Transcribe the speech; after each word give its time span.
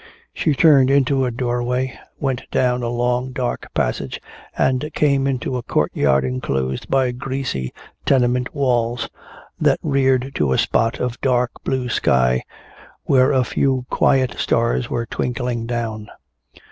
She 0.33 0.55
turned 0.55 0.89
into 0.89 1.25
a 1.25 1.29
doorway, 1.31 1.93
went 2.19 2.49
down 2.49 2.81
a 2.81 2.87
long 2.89 3.33
dark 3.33 3.71
passage 3.75 4.19
and 4.57 4.89
came 4.95 5.27
into 5.27 5.57
a 5.57 5.61
court 5.61 5.91
yard 5.93 6.25
enclosed 6.25 6.89
by 6.89 7.11
greasy 7.11 7.71
tenement 8.03 8.55
walls 8.55 9.11
that 9.59 9.79
reared 9.83 10.31
to 10.33 10.53
a 10.53 10.57
spot 10.57 10.99
of 10.99 11.21
dark 11.21 11.51
blue 11.63 11.87
sky 11.87 12.41
where 13.03 13.31
a 13.31 13.43
few 13.43 13.85
quiet 13.91 14.39
stars 14.39 14.89
were 14.89 15.05
twinkling 15.05 15.67
down. 15.67 16.09